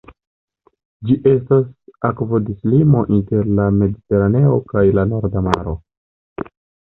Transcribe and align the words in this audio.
Ĝi 1.09 1.17
estas 1.31 1.67
akvodislimo 2.09 3.03
inter 3.17 3.51
la 3.59 3.67
Mediteraneo 3.77 4.57
kaj 4.71 4.83
la 5.01 5.05
Norda 5.11 5.45
Maro. 5.49 5.77